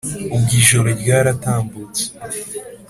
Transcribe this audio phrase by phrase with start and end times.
[0.35, 2.03] ubwo ijoro ryaratambutse